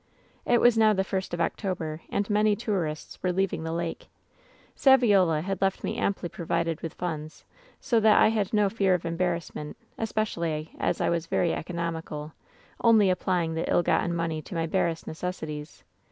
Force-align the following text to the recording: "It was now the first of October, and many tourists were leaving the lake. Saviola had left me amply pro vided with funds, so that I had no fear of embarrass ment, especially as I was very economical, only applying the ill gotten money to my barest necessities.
"It 0.47 0.59
was 0.59 0.79
now 0.79 0.93
the 0.93 1.03
first 1.03 1.31
of 1.31 1.39
October, 1.39 2.01
and 2.09 2.27
many 2.27 2.55
tourists 2.55 3.21
were 3.21 3.31
leaving 3.31 3.61
the 3.63 3.71
lake. 3.71 4.07
Saviola 4.75 5.43
had 5.43 5.61
left 5.61 5.83
me 5.83 5.95
amply 5.97 6.27
pro 6.27 6.43
vided 6.43 6.81
with 6.81 6.95
funds, 6.95 7.45
so 7.79 7.99
that 7.99 8.19
I 8.19 8.29
had 8.29 8.51
no 8.51 8.67
fear 8.67 8.95
of 8.95 9.05
embarrass 9.05 9.53
ment, 9.53 9.77
especially 9.99 10.75
as 10.79 11.01
I 11.01 11.11
was 11.11 11.27
very 11.27 11.53
economical, 11.53 12.33
only 12.83 13.11
applying 13.11 13.53
the 13.53 13.69
ill 13.69 13.83
gotten 13.83 14.15
money 14.15 14.41
to 14.41 14.55
my 14.55 14.65
barest 14.65 15.05
necessities. 15.05 15.83